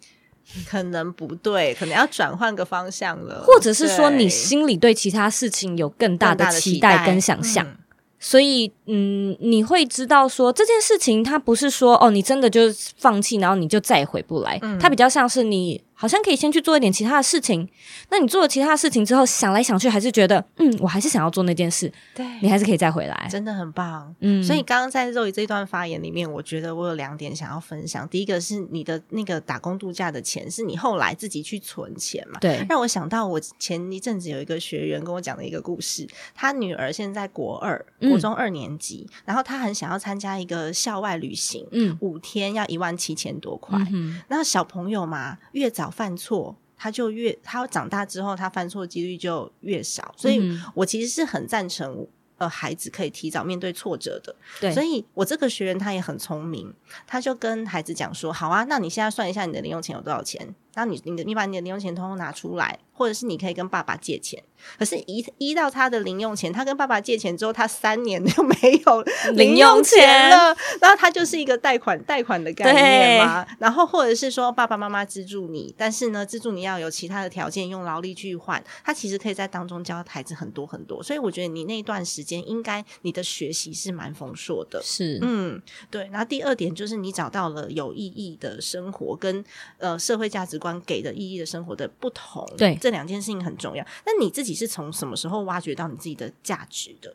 [0.67, 7.77] 可能不对，可能要转换个方向了，或者是说你心里对其他事情有更大的期期待跟想象，嗯。
[8.19, 12.63] 所以嗯，你会知道说这件事情它不是说哦，你真的就
[12.97, 14.79] 放弃，然后你就再也回不来，嗯。
[14.79, 17.69] 它比较像是你好像可以先去做一点其他的事情，
[18.09, 24.15] 那你做了其他的事情之后，想来想去还是觉得嗯，我还是想要做那件事，对，你还是可以再回来，真的很棒。
[24.21, 28.09] 嗯，所以刚刚在肉姨这一段发言里面，我觉得我有两点想要分享。
[28.09, 32.39] 第一个是你的那个打工度假的钱，是你后来自己去存钱嘛？
[32.39, 38.09] 对，让我想到我前一阵子有一个学员跟我讲的一个故事，他女儿现在国二，嗯。
[38.11, 41.97] 国中二年级，然后他很想要参加一个校外旅行，嗯。
[42.01, 43.79] 五天要一万七千多块。
[43.79, 44.21] 嗯哼。
[44.29, 50.15] 那小朋友嘛，越早犯错，他就越他长大之后，他犯错几率就越少。
[50.17, 52.07] 所以嗯我其实是很赞成。
[52.39, 56.73] 呃，孩子可以提早面对挫折的，对，所以我这个学员他也很聪明，
[57.05, 64.41] 他就跟孩子讲说：“好啊，那你现在算一下你的零用钱有多少钱，然后你你的你把你的零用钱通通拿出来，或者是你可以跟爸爸借钱。
[64.79, 68.55] 可是依依到他的零用钱，他跟爸爸借钱之后，他三年就 没
[68.87, 69.03] 有
[69.35, 73.45] 零用钱钱了，然后他就是一个贷款贷款的概念嘛。
[73.59, 81.03] 然后或者是说爸爸妈妈资助你，但是呢，资助你要有其他的条件，用劳力去换，他其实可以在当中教孩子很多很多。
[81.03, 84.81] 所以我觉得你那段时间应该你的学习是蛮丰硕的。
[84.85, 85.61] 是，嗯，
[85.91, 86.09] 对。
[86.13, 89.45] 然后第二点就是你找到了有意义的生活跟
[89.79, 93.85] 呃社会价值观给的意义的生活的不同，对这两件事情很重要。
[94.07, 97.15] 那你自己是从什么时候挖掘到你自己的价值的？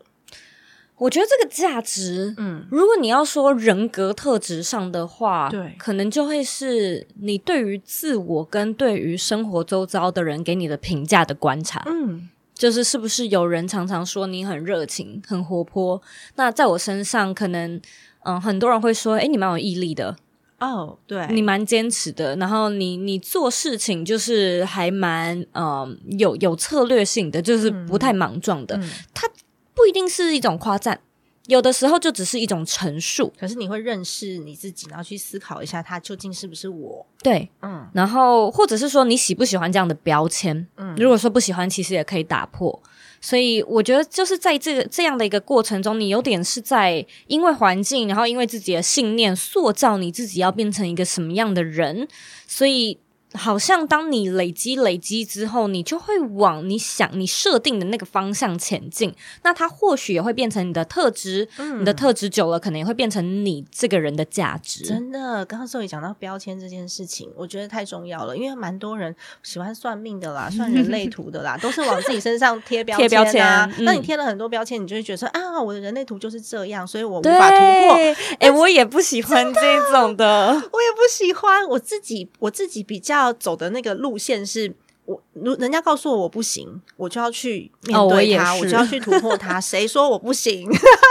[0.96, 11.84] 我觉得这个价值，嗯，如果你要说人格特质上的话，对可能就会是你对于自我跟对于生活周遭的人给你的评价的观察。
[11.88, 16.00] 嗯，就是是不是有人常常说你很热情、很活泼？
[16.36, 17.82] 那在我身上，可能
[18.24, 20.16] 嗯，很多人会说，诶，你蛮有毅力的，
[20.64, 28.78] 哦，对，你蛮坚持的，然后你你做事情就是还蛮嗯有有策略性的，就是不太莽撞的。
[28.78, 29.28] 嗯它
[29.76, 31.02] 不一定是一种夸赞，
[31.48, 33.34] 有的时候就只是一种陈述。
[33.38, 37.06] 可是你会认识你自己，然后去思考一下，他究竟是不是我？
[37.22, 40.66] 对，嗯然后或者是说你喜不喜欢这样的标签？
[40.78, 42.82] 嗯如果说不喜欢，其实也可以打破。
[43.26, 52.10] 所以我觉得就是在这个这样的一个过程中，你有点是在因为环境，然后因为自己的信念塑造你自己要变成一个什么样的人，
[52.46, 53.00] 所以。
[53.34, 59.14] 好像当你累积累积之后，你就会往你想你设定的那个方向前进。
[59.44, 61.48] 那它或许也会变成你的特质，
[61.80, 64.86] 你的特质久了，可能也会变成你这个人的价值。
[64.86, 73.70] 真的，刚刚寿宇讲到标签这件事情，我觉得太重要了，因为蛮多人喜欢算命的啦， 算人类图的啦，都是往自己身上贴标贴标签啊。
[73.78, 77.96] 嗯那你贴了很多标签，你就会觉得说啊，我的人类图就是这样，所以我无法突破。
[77.96, 80.48] 对，哎、我也不喜欢这种的。
[80.54, 84.74] 我也不喜欢我自己，我自己比较走的那个路线是。
[85.06, 89.60] 我如人家告诉我我不行，我就要去面对它，也是我就要去突破他。
[89.60, 90.66] 谁说我不行？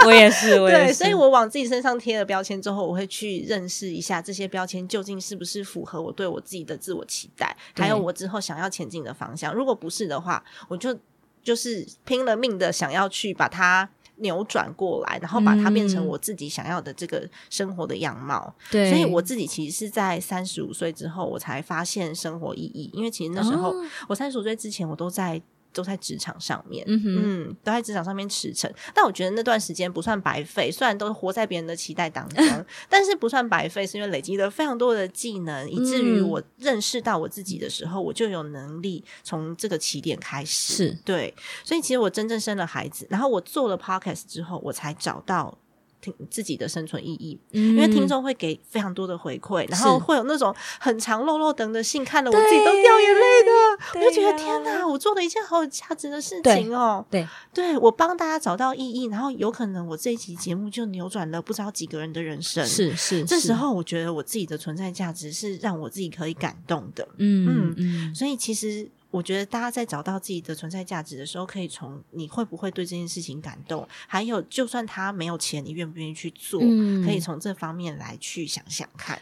[0.07, 9.53] 我也是，我也对，所以我往自己身上贴了标签之后，我会去认识一下这些标签究竟是不是符合我对我自己的自我期待，还有我之后想要前进的方向。
[9.53, 10.97] 如果不是的话，我就
[11.43, 18.53] 就是拼了命的想要去把它扭转过来，然后把它变成嗯我自己想要的这个生活的样貌。
[18.71, 22.89] 对，所以我自己其实是在三十五岁之后，我才发现生活意义。
[22.93, 25.41] 因为其实那时候、哦我三十五岁之前，我都在
[25.73, 28.69] 都在职场上面，嗯嗯，都在职场上面驰骋。
[28.93, 40.73] 但我觉得那段时间不算白费，虽然都活在别人的期待当中， 但是不算白费，是因为累积了非常多的技能，以至于嗯我认识到我自己的时候，我就有能力从这个起点开始。
[40.73, 41.33] 是对，
[41.63, 45.57] 所以其实我真正生了孩子，然后我做了 podcast 之后，我才找到。
[46.03, 57.05] 听自己的生存意义，因因为听众会给非常多的回馈，然后会有那种很长漏漏等的信，看了我自己都掉眼泪的，我就觉得天哪，我做了一件好有价值的事情哦。
[57.09, 67.07] 对，对我帮大家找到意义，然后有可能我这一集节目就扭转了不知道几个人的人生。，是是，是这时，候我觉得我自己的存在价值是让我自己可以感动的。
[67.17, 79.21] 嗯嗯，所以其实我觉得大家在找到自己的存在价值的时候，可以从你会不会对这件事情感动，还有就算他没有钱，你愿不愿意去做，嗯可以从这方面来去想想看。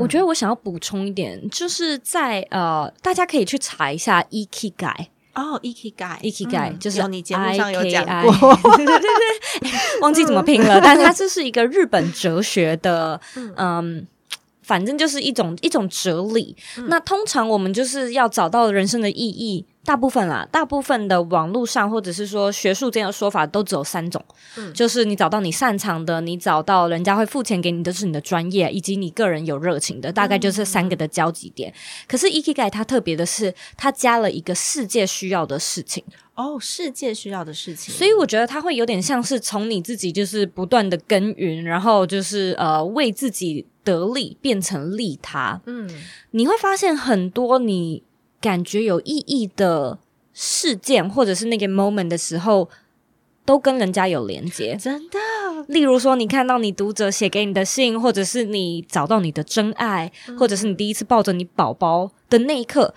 [0.00, 5.06] 我觉得我想要补充一点，就是在呃，大家可以去查一下 Ikigai。
[5.34, 8.32] 哦，ikigai Ikigai 嗯就是有你节目上有讲过，
[8.76, 9.70] 对对对，
[10.00, 13.20] 忘记怎么拼了，但它这是一个日本哲学的，
[13.54, 14.04] 嗯。
[14.68, 16.54] 反正就是一种一种哲理。
[16.88, 24.22] 那通常我们就是要找到人生的意义，大部分啦，大部分的网络上或者是说学术间的说法都只有三种，
[24.58, 31.72] 嗯就是你找到你擅长的，你找到人家会付钱给你的是你的专业，以及你个人有热情的，大概就是三个的交集点。
[32.06, 36.04] 可是 Ikigai 它特别的是，它加了一个世界需要的事情。
[36.38, 45.60] 哦，世界需要的事情，所以我觉得它会有点像是从你自己就是不断的耕耘，然后就是呃为自己得利变成利他。
[45.66, 45.90] 嗯，
[46.30, 48.04] 你会发现很多你
[48.40, 49.98] 感觉有意义的
[50.32, 52.68] 事件，或者是那个 moment 的时候，
[53.44, 54.76] 都跟人家有连接。
[54.76, 55.18] 真的，
[55.66, 62.94] 例如说，你看到你读者写给你的信，或者是你找到你的真爱，或者是你第一次抱着你宝宝的那一刻。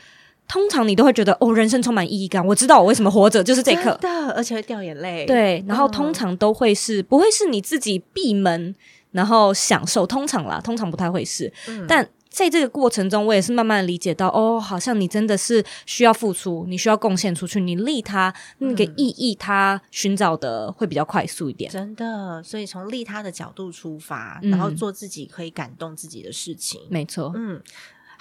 [0.51, 2.45] 通常你都会觉得哦，人生充满意义感。
[2.45, 3.97] 我知道我为什么活着，就是这一刻。
[4.01, 8.75] 真的，而且会掉眼泪。，对，然后嗯通常都会是、不会是你自己闭门
[9.11, 12.05] 然后享受，通常啦，通常不太会是，嗯但。
[12.31, 21.69] 在这个过程中，我也是慢慢理解到，哦，好像你真的是需要付出，你需要贡献出去，你利他那个意义，他寻找的会比较快速一点。
[21.69, 26.79] 真的，所以从利他的角度出发，嗯然后做自己可以感动自己的事情。
[26.89, 27.61] 没错，嗯，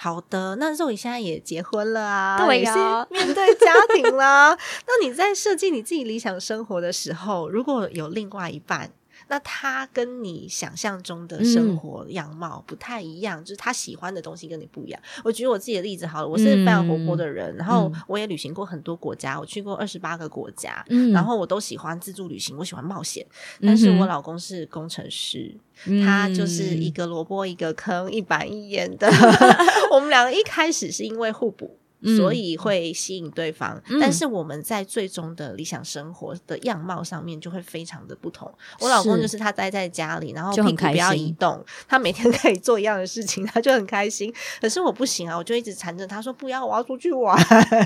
[0.03, 4.57] 好的，那肉你现在也结婚了啊，对呀面对家庭啦。
[4.87, 8.91] 那你在设计你自己理想生活的时候，如果有另外一半，
[9.31, 15.01] 那他跟你想象中的生活样貌不太一样，就是他喜欢的东西跟你不一样。
[15.23, 23.25] 我举我自己的例子好了，我是非常活泼的人，然后我也旅行过很多国家，我去过二十八个国家，嗯然后我都喜欢自助旅行，我喜欢冒险。
[23.61, 25.55] 但是我老公是工程师，
[26.03, 29.09] 他就是一个萝卜一个坑，一板一眼的。
[29.93, 31.77] 我们两个一开始是因为互补。
[32.01, 38.51] 嗯所以会吸引对方，嗯但是我们在最终的理想生活的样貌上面就会非常的不同。
[38.79, 44.33] 我老公就是他待在家里，然后屁股不要移动，他每天可以做一样的事情，他就很开心。
[44.59, 47.37] 可是我不行啊，我就一直缠着他说不要，我要出去玩，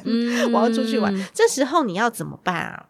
[0.05, 1.13] 嗯我要出去玩。
[1.33, 2.85] 这时候你要怎么办啊？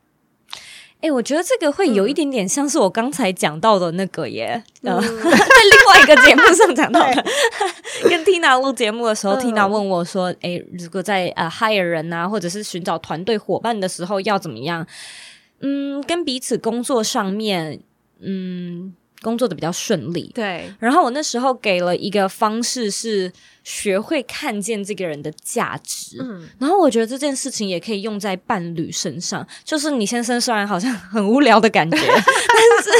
[1.05, 5.23] 哎、我觉得这个会有一嗯点点像是我刚才讲到的那个耶，呃， 在另
[5.87, 7.25] 外一个节目上讲到的。
[8.09, 14.85] 跟 Tina 录节目的时候、嗯 t i n a 问我说：“哎、如果在呃 hire 人啊，或者是寻找团队伙伴的时候，要怎么样？
[15.61, 17.79] 嗯，跟彼此工作上面，
[18.19, 18.93] 嗯，
[19.25, 20.31] 工作的比较顺利。
[20.35, 23.31] 对，然后我那时候给了一个方式是
[23.63, 26.17] 学会看见这个人的价值。
[26.21, 32.13] 嗯，然后我觉得这件事情也可以用在伴侣身上，就是你先生虽然好像很无聊的感觉， 但
[32.83, 32.91] 是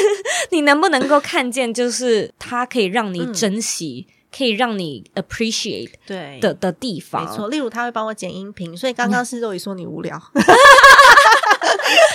[0.49, 7.23] 你能不能够看见，就是他可以让你珍惜，可以让你 appreciate 对的的地方。
[7.23, 10.19] 没错，例如他会帮我剪音频，所以刚刚是肉姨说你无聊，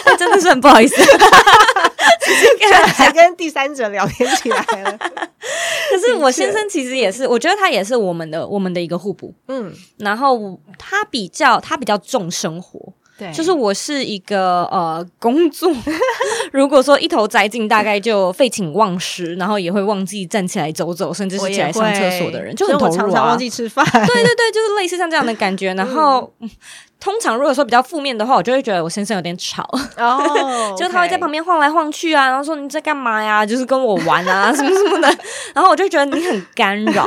[0.05, 0.97] 那 真的是很不好意思。
[2.95, 4.99] 还跟第三者聊天起来了。
[5.91, 9.35] 可是我先生其实也是，我觉得他也是我们的我们的一个互补。
[9.49, 15.73] 嗯，然后他比较他比较重生活，对就是我是一个呃工作，
[16.53, 23.39] 如果说一头栽进，大概就废寝忘食，然后也会忘记站起来走走，甚至是起来上厕所的人，就很投入啊所以我常常忘。
[23.39, 23.85] 记吃饭。
[23.85, 25.75] 对对对，就是类似像这样的感觉。
[25.75, 26.49] 然后、嗯
[27.01, 30.23] 通常如果说比较负面的话，我就会觉得我先生有点吵，哦
[30.77, 33.45] 就是他会在旁边晃来晃去啊，然后说你在干嘛呀？
[33.45, 35.09] 就是跟我玩啊， 什么什么的。
[35.55, 37.07] 然后我就觉得你很干扰，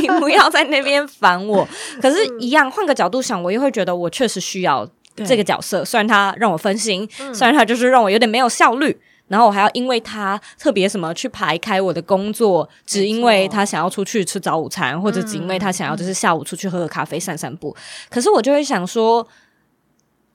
[0.00, 1.68] 你不要在那边烦我。
[2.00, 4.88] 可是，一样换个角度想，我又会觉得我确实需要
[5.26, 8.98] 这个角色，虽然他让我分心，虽然他就是让我有点没有效率。
[9.28, 17.74] 然后我还要因为他特别什么去排开我的工作，只因为他想要出去吃早午餐，或者只因为他想要就是下午出去喝个咖啡散散步。
[18.10, 19.26] 可是我就会想说，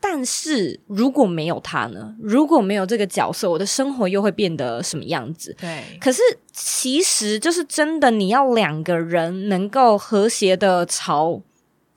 [0.01, 2.15] 但是如果没有他呢？
[2.19, 5.55] 如果没有这个角色，我的生活又会变得什么样子？
[5.59, 6.21] 对，可是
[6.51, 11.41] 其实就是真的，你要两个人能够和谐的朝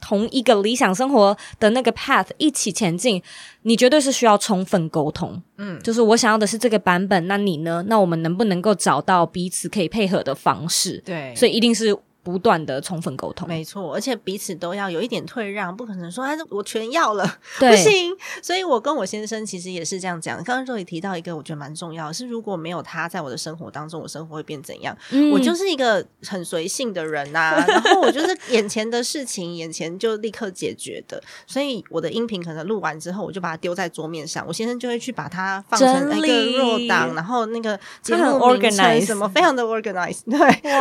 [0.03, 3.23] 同一个理想生活的那个 path 一起前进，
[3.63, 5.41] 你绝对是需要充分沟通。
[5.57, 7.85] 嗯，就是我想要的是这个版本，那你呢？
[7.87, 11.01] 那我们能不能够找到彼此可以配合的方式？
[11.07, 13.49] 对所以一定是不断的充分沟通。
[13.49, 18.17] 没错，而且彼此都要有一点退让，不可能说哎，我全要了，对 不行。
[18.43, 20.37] 所以我跟我先生其实也是这样讲。
[20.45, 24.97] 刚刚这里提到一个，我觉得蛮重要的，是如果没有他在我的生活当中，我生活会变怎样？
[25.11, 31.23] 嗯我就是一个很随性的人呐、 然后我就是眼前的事情，眼前就立刻解决的。
[31.47, 40.23] 所以我的音频可能录完之后，我就把它丢在桌面上，我先生就会去把它放成整一个弱档，然后那个节目名称什么非常的 organized。
[40.31, 40.39] 对，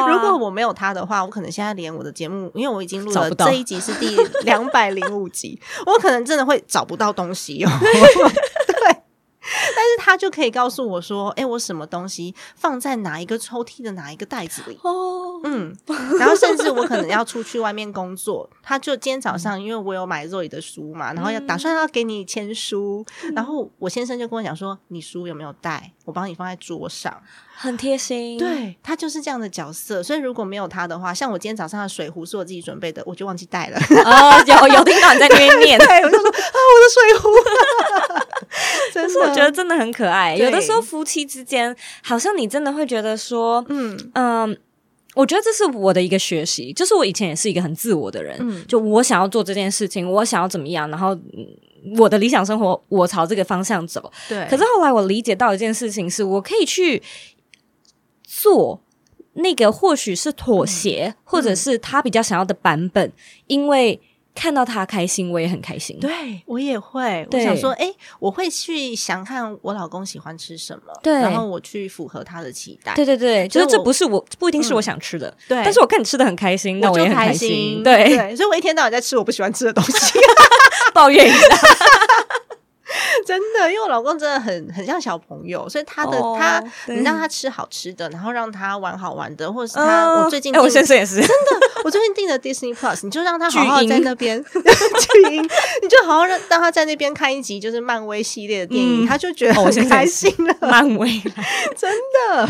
[0.08, 7.72] 如果我没有他的话，我可能现在连我的节目，因为我已经录了这一集是第两百零五集， 我可能真的会找不到东西哦。
[9.42, 9.74] 对。
[9.76, 15.76] 但是他就可以告诉我说：“哎、我什么东西放在哪一个抽屉的哪一个袋子里？”哦，嗯，
[16.20, 25.92] 然后甚至我可能要出去外面工作，他就今天早上因为我有买 Zoe 的书嘛，然后要打算要给你签书，然后我先生就跟我讲说：“你书有没有带？
[26.06, 27.22] 我帮你放在桌上。
[27.54, 33.78] 很贴心。，对他就是这样的角色，所以如果没有他的话，像我今天早上的水壶是我自己准备的，我就忘记带了。
[34.06, 35.78] 哦，有有听到你在那边念。
[35.80, 37.30] 对，我就说啊，我的水壶，
[38.94, 40.36] 真的，可是我觉得真的很可爱。
[40.36, 44.58] 有的时候夫妻之间，好像你真的会觉得说，嗯嗯。
[45.14, 51.22] 我觉得这是我的一个学习，就是我以前也是一个很自我的人，嗯就我想要做这件事情，我想要怎么样，然后、嗯
[51.98, 54.10] 我的理想生活，我朝这个方向走。
[54.30, 57.02] 对，可是后来我理解到一件事情是，我可以去
[58.24, 58.82] 做
[59.34, 63.12] 那个或许是妥协，或者是他比较想要的版本，
[63.48, 64.00] 因为
[64.34, 66.00] 看到他开心，我也很开心。
[66.00, 71.14] 对我也会，我想说，哎、我会去想看我老公喜欢吃什么，对。
[71.14, 75.62] 然后我去符合他的期待，对对对，就是这不是我不一定是我想吃的，对。
[75.64, 80.20] 但是我看你吃的很开心，那我就也很开心，对，对，所以我一天到晚在吃我不喜欢吃的东西，
[80.94, 81.38] 抱怨一下，
[83.26, 86.64] 真的，因为我老公真的很很像小朋友，所以他的、哦他，
[86.94, 100.56] 你让他吃好吃的，然后让他玩好玩的，或者是他、嗯我最近哎我先生也是真的，我最近订的 Disney Plus，你就让他好好在那边 巨婴，你就好好让让他在那边看一集就是漫威系列的电影，嗯他就觉得哦我很开心了。
[100.62, 101.22] 漫威，
[101.76, 101.92] 真
[102.30, 102.50] 的。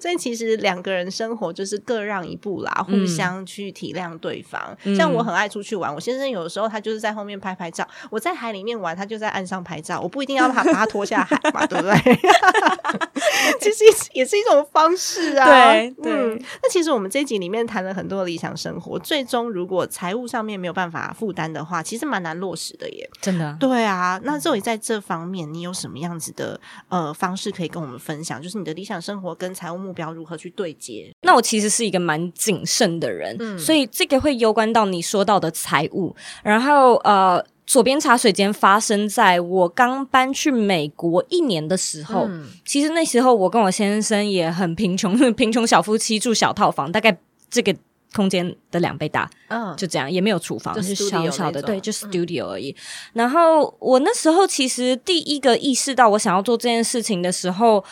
[0.00, 4.74] 所以其实两个人生活就是各让一步啦，互嗯相去体谅对方。
[4.84, 11.96] 嗯像我很爱出去玩，我先生有的时候他就是在后面拍拍照，我在海里面玩，他就在岸上拍照，我不一定要把把他拖下海嘛， 对不对？
[13.60, 15.44] 其实也是一种方式啊。
[15.44, 16.40] 对对嗯。
[16.62, 23.10] 那其实我们这一集里面谈了很多理想生活，最终如果财务上面没有办法负担的话，其实蛮难落实的耶。
[23.20, 23.56] 真的。
[23.58, 28.40] 对啊，那周宇在这方面，你有什么样子的呃方式可以跟我们分享？
[28.40, 31.10] 就是你的理想生活跟财务目标如何去对接？
[31.22, 36.14] 那我其实是一个蛮谨慎的人，嗯所以这个会攸关到你说到的财务。
[36.42, 42.26] 然后呃，左边茶水间发生在我刚搬去美国一年的时候。
[42.28, 47.16] 嗯其实那时候我跟我先生也很贫穷， 贫穷小夫妻住小套房，大概
[47.50, 47.74] 这个
[48.12, 52.74] 空间的两倍大，嗯，就这样，也没有厨房，就是小小的，对，就 studio 而已。
[53.12, 57.84] 然后我那时候其实第一个意识到我想要做这件事情的时候，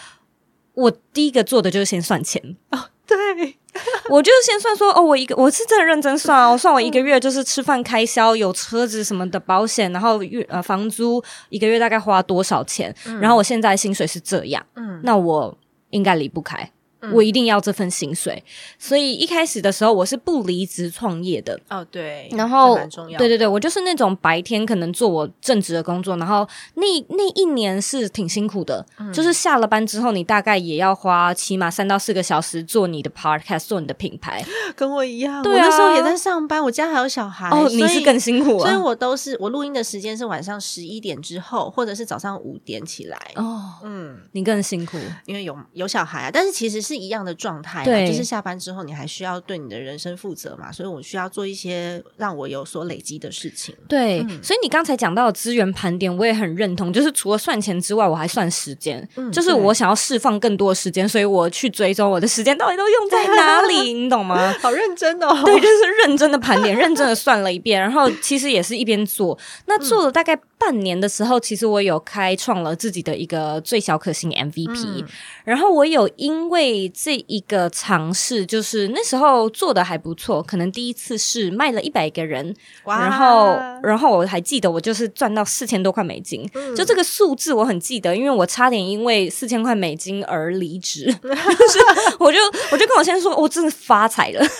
[0.75, 2.57] 我第一个做的就是先算钱。
[3.09, 3.59] 对，
[4.09, 15.00] 我就先算说，哦，我一个我是真的认真算哦，算我一个月就是吃饭开销，有车子什么的保险，然后月呃房租一个月大概花多少钱，然后我现在薪水是这样，嗯。
[15.05, 15.57] 那我
[15.90, 16.70] 应该离不开。
[17.12, 18.42] 我一定要这份薪水，
[18.78, 22.76] 所以一开始的时候我是不离职创业的，哦对，然后
[23.18, 29.12] 对对对，我就是那种白天可能做我正职的工作，然后那那一年是挺辛苦的，嗯。
[29.12, 34.44] 就是下了班之后，你大概也要花起码三到四个小时做你的 podcast，做你的品牌。
[34.74, 35.64] 跟我一样，对啊。
[35.64, 38.80] 我那时候也在上班，我家还有小孩，哦，你是更辛苦所以啊！
[38.80, 43.18] 我都是我录音的时间是晚上十一点之后，或者是早上五点起来。
[43.36, 44.98] 哦，嗯，你更辛苦。
[45.26, 53.74] 因为有有小孩啊，但是其实是一样的状态，对就是下班之后你还需要对你的人生负责嘛，所以我需要做一些让我有所累积的事情。
[53.88, 56.92] 对，嗯所以你刚才讲到的资源盘点，我也很认同。
[56.92, 59.07] 就是除了算钱之外，我还算时间。
[59.16, 64.53] 嗯就是我想要释放更多的时间，所以我去追踪我的时间到底都用在哪里， 你懂吗？
[64.61, 69.36] 好认真哦，对，就是认真的盘点，认真的算了一遍，然后其实也是一边做。
[69.66, 75.05] 那做了大概半年的时候，其实我有开创了自己的一个最小可行 MVP，、嗯
[75.45, 82.55] 然后我有因为这一个尝试，就是那时候做的还不错，可能第一次是卖了一百个人，
[82.85, 91.79] 哇然后然后我还记得我就是赚到四千多块美金，嗯就这个数字我很记得，因为我差点因为四千块美金而离职， 就是
[92.18, 92.39] 我就
[92.70, 94.45] 我就跟我先生说，我真的发财了。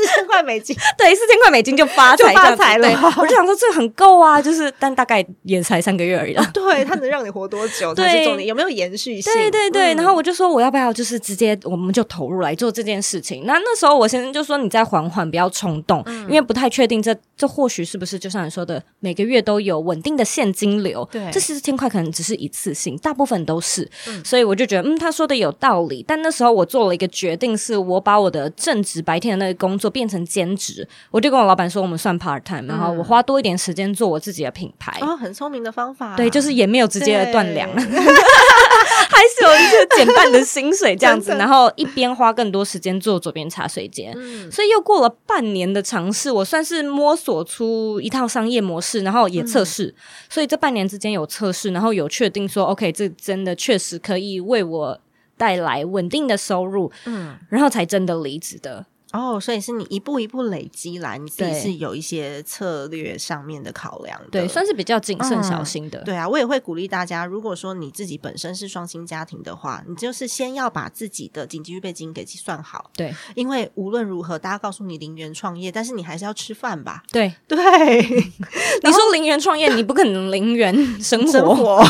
[0.00, 2.88] 四千块美金，对，四千块美金就发财，就发财了
[3.18, 6.50] 我就想说这很够啊，就是但大概也才三个月而已啊。
[6.54, 9.30] 对，它能让你活多久 才是对重点，有没有延续性？
[9.32, 13.44] 对对对，嗯然后我就说我要不要就是直接我们就投入来做这件事情。
[13.46, 21.08] 那那时候我先生就说你再缓缓，不要冲动，嗯因为不太确定这这或许是不是就像你说的，每个月都有稳定的现金流。
[21.12, 23.88] 对这四千块可能只是一次性，大部分都是。
[24.08, 26.04] 嗯所以我就觉得嗯，他说的有道理。
[26.06, 34.98] 但那时候我做了一个决定，是我把我的正职白天的那个工作变成兼职，我就跟我老板说我们算 part time，然后我花多一点时间做我自己的品牌。
[35.00, 37.84] 哦，很聪明的方法，对，就是也没有直接的断粮，对
[39.10, 44.12] 还是有一些减半的薪水这样子，然后一边花更多时间做左边茶水间。
[44.16, 49.86] 嗯所以又过了半年的尝试，我算是摸索出一套商业模式，然后也测试。
[49.86, 49.94] 嗯
[50.28, 55.00] 所以这半年之间有测试，然后有确定说，OK，这真的确实可以为我
[55.36, 57.36] 带来稳定的收入，嗯。
[57.48, 58.86] 然后才真的离职的。
[59.12, 64.26] 哦，所以是你一步一步累积来，你自己是有一些策略上面的考量的。
[64.30, 66.02] 对，算是比较谨慎嗯小心的。
[66.04, 77.02] 对啊，我也会鼓励大家，如果说你自己本身是双薪家庭的话，你就是先要把自己的紧急预备金给计算好，对因为无论如何，大家告诉你零元创业，但是你还是要吃饭吧？
[77.10, 77.56] 对，对
[78.82, 81.30] 你说零元创业，你不可能零元 生活。
[81.32, 81.82] 生活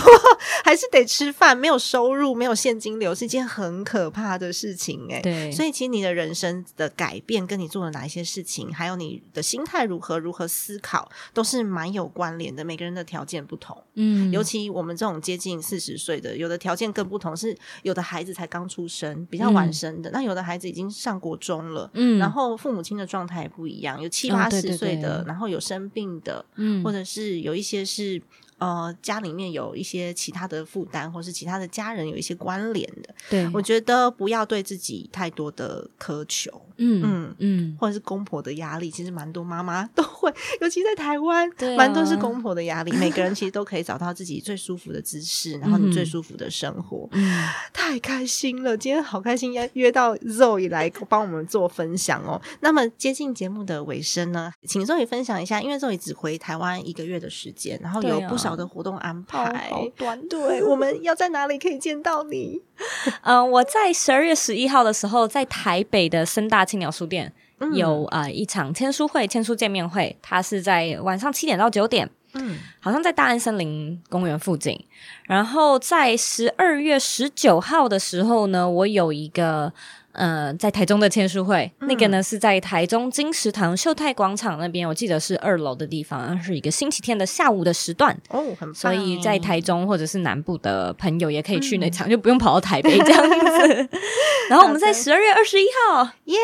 [0.64, 12.64] 还是得吃饭，没有收入，没有现金流是一件很可怕的事情哎、对，所以，其实你的人生的改变，跟你做了哪一些事情，还有你的心态如何、如何思考，都是蛮有关联的。
[12.64, 14.30] 每个人的条件不同，嗯。
[14.30, 22.18] 尤其我们这种接近四十岁的，有的条件更不同，是有的孩子才刚出生，比较晚生的；那有的孩子已经上国中了，嗯。
[22.18, 26.84] 然后父母亲的状态也不一样，有七哦八十岁的，对然后有生病的，嗯。
[26.84, 28.20] 或者是有一些是
[28.60, 33.14] 呃家里面有一些其他的负担，或是其他的家人有一些关联的。
[33.28, 42.92] 对，我觉得不要对自己太多的苛求，嗯嗯嗯，或者是公婆的压力，其实蛮多妈妈都会，尤其在台湾，对啊蛮多是公婆的压力。
[42.92, 47.08] 每个人其实都可以找到自己最舒服的姿势，然后你最嗯舒服的生活。
[47.12, 48.76] 嗯 太开心了！
[48.76, 52.40] 今天好开心，要约到 Zoe 来帮我们做分享哦。
[52.60, 59.68] 那么接近节目的尾声呢，请 Zoe 分享一下，因为 Zoe 只回台湾一个月的时间，然后有不少的活动安排。
[59.70, 62.60] 好短 对，我们要在哪里可以见到你？
[63.22, 74.78] 嗯、 我在十二月十一号的时候，在台北的森大青鸟书店嗯有呃一场签书会、签书见面会，它是在晚上七点到九点，嗯好像在大安森林公园附近。
[75.24, 79.72] 然后在十二月十九号的时候呢，我有一个
[80.12, 88.16] 呃在台中的签书会，那个呢是在台中金石堂秀泰广场那边，我记得是二楼的地方，是一个星期天的下午的时段。
[88.28, 88.74] 哦，很棒。
[88.74, 93.88] 所以在台中或者是南部的朋友也可以去那场，就不用跑到台北这样子。
[94.50, 96.36] 然后我们在十二月二十一号耶，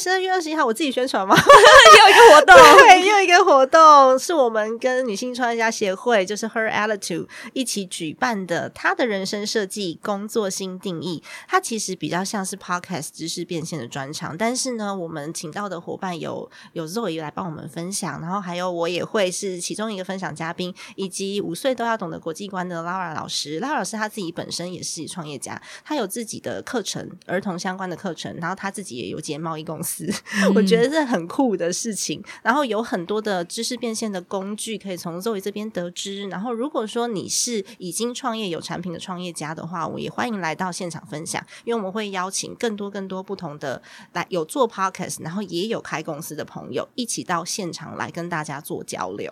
[0.00, 1.36] 十二月二十一号，我自己宣传吗？
[1.38, 11.22] 又有一个活动， 对，又一个活动是我们跟女性创业家协会，就是 Her Attitude 一起举办的，她的人生设计工作新定义。
[11.48, 23.60] 它其实比较像是 Podcast 知识变现的专场，但是呢，我们请到的伙伴有有 Zoe 来帮我们分享，然后还有我也会是其中一个分享嘉宾，以及五岁都要懂得国际观的 Laura 老师。
[23.60, 30.10] Laura 老师他自己本身也是创业家，他有自己的课程，儿童相关的课程，然后他自己也有间贸易公司，
[30.54, 32.22] 我觉得是很酷的事情。
[32.42, 36.28] 然后有很多的知识变现的工具可以从 Zoe 这边得知。
[36.28, 43.80] 然后如果说你是已经创业有产品的创业家的话，我也欢迎来到现场分享，因为我们会邀请更多更多不同的
[44.12, 49.30] 来有做 podcast，然后也有开公司的朋友一起到现场来跟大家做交流。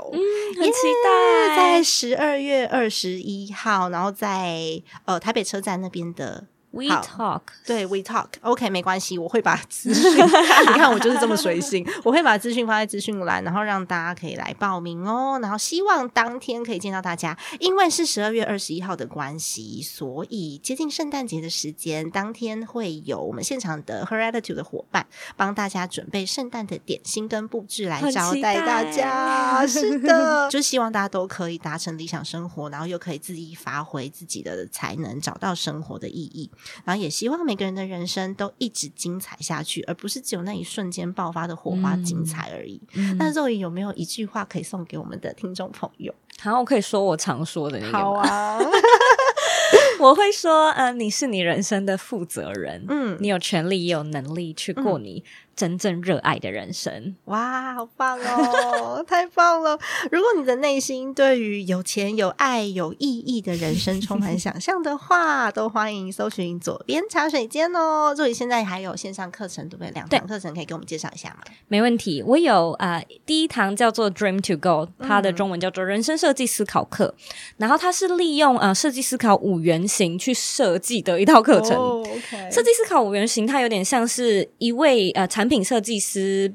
[0.57, 1.57] 很期待。
[1.57, 15.39] 在十二月二十一号，然后在呃台北车站那边的 We Talk，对，We Talk，OK，、没关系，我会把资讯，你看我就是这么随性，我会把资讯放在资讯栏，然后让大家可以来报名哦。
[15.43, 25.05] 然后希望当天可以见到大家，因为是十二月二十一号的关系，所以接近圣诞节的时间，当天会有我们现场的 Her Attitude 的伙伴
[25.37, 29.67] 帮大家准备圣诞的点心跟布置来招待大家。
[29.67, 36.49] 是的， 就希望大家都可以达成理想生活，然后又可以恣意发挥自己的才能，找到生活的意义。
[36.85, 42.81] 然后也希望每个人的人生都一直精彩下去，而不是只有那一瞬间爆发的火花精彩而已。
[42.95, 46.15] 嗯那肉爷有没有一句话可以送给我们的听众朋友？
[46.41, 48.23] 好，我可以说我常说的那个吗？
[48.27, 48.59] 啊，
[50.01, 55.23] 我会说，呃，你是你人生的负责人，嗯你有权利也有能力去过你
[55.61, 57.15] 真正热爱的人生。
[57.27, 59.79] 哇，好棒哦， 太棒了！
[60.11, 68.15] 如果你的内心对于有钱、有爱、有意义的人生充满想象的话， 都欢迎搜寻左边茶水间哦。
[68.17, 69.91] 这里现在还有线上课程，对不对？
[69.91, 71.41] 两堂课程可以给我们介绍一下吗？
[71.69, 77.15] 没问题，我有呃第一堂叫做 Dream to Go，它的中文叫做人生设计思考课，
[77.59, 82.03] 然后它是利用呃设计思考五原型去设计的一套课程。
[82.51, 86.55] 设计思考五原型，它有点像是一位呃产品设计师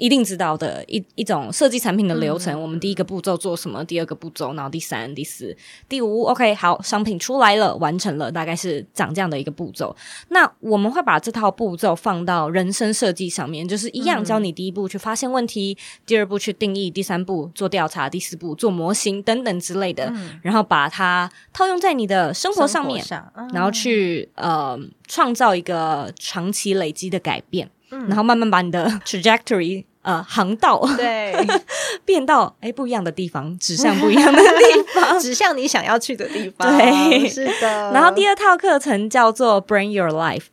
[0.00, 2.62] 一定知道的一一种设计产品的流程。
[2.62, 3.84] 我们第一个步骤做什么？
[3.84, 5.56] 第二个步骤，然后第三、第四、
[5.88, 9.96] 第五，OK，好，商品出来了，完成了，大概是长这样的一个步骤。
[10.28, 15.76] 那我们会把这套步骤放到人生设计上面，就是一样教你第一步去发现问题，
[16.06, 23.04] 第二步去定义，第三步做调查，第四步做模型等等之类的，然后把它套用在你的生活上面。
[23.52, 24.78] 然后去呃
[25.08, 31.34] 创造一个长期累积的改变，嗯然后慢慢把你的 trajectory 呃航道对，
[32.04, 35.18] 变到哎不一样的地方，指向不一样的地方。
[35.20, 36.76] 指向你想要去的地方。
[36.78, 37.92] 对是的。
[37.92, 40.44] 然后第二套课程叫做 Bring Your Life。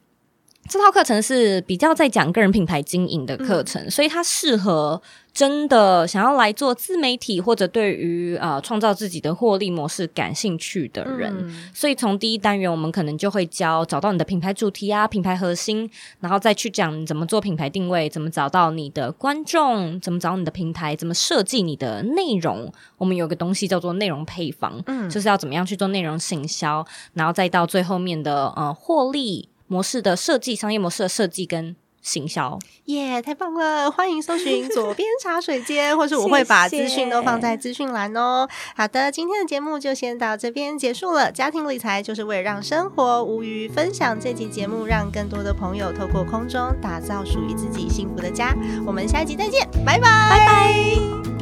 [0.68, 5.00] 这套课程是比较在讲个人品牌经营的课程，所以它适合
[5.32, 11.32] 真的想要来做自媒体或者对于呃创造自己的获利模式感兴趣的人。
[11.38, 15.90] 嗯所以从第一单元，我们可能就会教找到你的品牌主题啊、品牌核心，
[16.20, 22.74] 然后再去讲你怎么做品牌定位，怎么找到你的观众，怎么找你的平台，怎么设计你的内容。
[22.98, 32.60] 我们有个东西叫做内容配方，嗯就是要怎么样去做内容行销，然后再到最后面的呃获利模式的设计、商业模式的设计跟行销。
[32.86, 33.90] 耶太棒了！
[33.90, 38.48] 欢迎搜寻左边茶水间，或是我会把资讯都放在资讯栏哦。
[38.76, 41.32] 好的，今天的节目就先到这边结束了。
[41.32, 48.56] 家庭理财就是为了让生活无余，分享这集节目，让更多的朋友透过空中打造属于自己幸福的家。
[48.86, 51.35] 我们下一集再见，拜拜，拜拜。